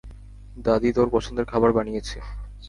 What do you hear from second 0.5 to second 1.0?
দাদী